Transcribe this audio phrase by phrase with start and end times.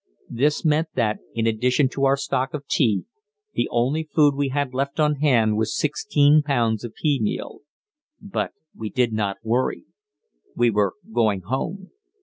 [0.31, 3.05] This meant that, in addition to our stock of tea,
[3.53, 7.59] the only food we had left on hand was sixteen pounds of pea meal.
[8.19, 9.85] But we did not worry.
[10.55, 11.91] We were going home.